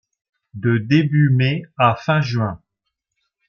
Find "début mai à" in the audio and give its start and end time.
0.79-1.93